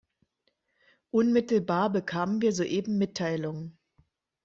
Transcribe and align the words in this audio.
Unmittelbar 1.11 1.91
bekamen 1.91 2.41
wir 2.41 2.53
soeben 2.53 2.97
Mitteilungen. 2.97 3.77